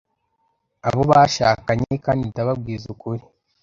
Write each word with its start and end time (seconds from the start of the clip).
abo 0.87 1.01
bashakanye; 1.11 1.91
kandi 2.05 2.21
ndababwiza 2.31 2.85
ukuri, 2.93 3.21
I. 3.25 3.27